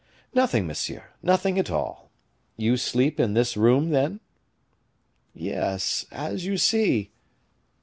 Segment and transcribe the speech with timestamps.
[0.33, 2.09] "Nothing, monsieur, nothing at all.
[2.57, 4.19] You sleep in this room, then?"
[5.35, 7.11] "Yes; as you see."